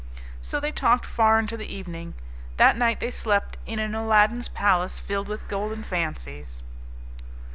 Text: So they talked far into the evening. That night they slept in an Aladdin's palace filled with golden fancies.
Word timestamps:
So 0.41 0.59
they 0.59 0.71
talked 0.71 1.05
far 1.05 1.37
into 1.37 1.55
the 1.55 1.71
evening. 1.71 2.15
That 2.57 2.75
night 2.75 2.99
they 2.99 3.11
slept 3.11 3.59
in 3.67 3.77
an 3.77 3.93
Aladdin's 3.93 4.47
palace 4.47 4.99
filled 4.99 5.27
with 5.27 5.47
golden 5.47 5.83
fancies. 5.83 6.63